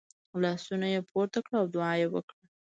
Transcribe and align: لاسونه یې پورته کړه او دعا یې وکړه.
لاسونه 0.41 0.87
یې 0.93 0.99
پورته 1.09 1.39
کړه 1.45 1.55
او 1.61 1.67
دعا 1.75 1.91
یې 2.01 2.07
وکړه. 2.13 2.39